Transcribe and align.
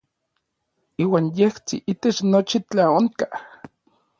Iuan 1.03 1.27
yejtsin 1.37 1.81
itech 1.91 2.19
nochi 2.31 2.59
tlaonkaj. 2.69 3.31